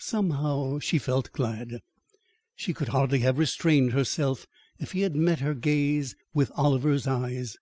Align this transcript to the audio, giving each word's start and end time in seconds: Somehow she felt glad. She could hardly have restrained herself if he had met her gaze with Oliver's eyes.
Somehow 0.00 0.80
she 0.80 0.98
felt 0.98 1.30
glad. 1.30 1.82
She 2.56 2.74
could 2.74 2.88
hardly 2.88 3.20
have 3.20 3.38
restrained 3.38 3.92
herself 3.92 4.44
if 4.80 4.90
he 4.90 5.02
had 5.02 5.14
met 5.14 5.38
her 5.38 5.54
gaze 5.54 6.16
with 6.34 6.50
Oliver's 6.56 7.06
eyes. 7.06 7.56